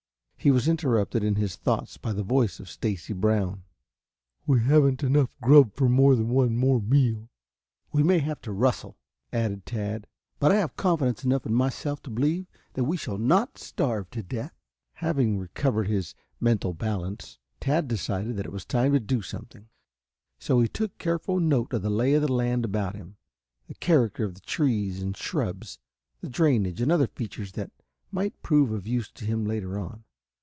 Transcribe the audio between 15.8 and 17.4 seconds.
his mental balance,